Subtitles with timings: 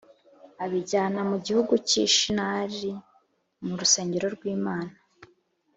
[0.63, 2.91] abijyana mu gihugu cy’i Shinari
[3.65, 4.93] mu rusengero rw’imana